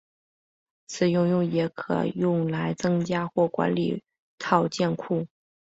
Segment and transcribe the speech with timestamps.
[0.87, 4.01] 此应用也可用来增加或管理
[4.39, 5.27] 套件库。